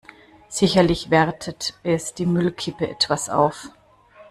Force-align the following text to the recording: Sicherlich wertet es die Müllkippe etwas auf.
Sicherlich 0.49 1.11
wertet 1.11 1.75
es 1.83 2.15
die 2.15 2.25
Müllkippe 2.25 2.89
etwas 2.89 3.29
auf. 3.29 3.69